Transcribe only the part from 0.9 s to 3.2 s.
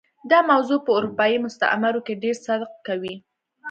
اروپايي مستعمرو کې ډېر صدق کوي.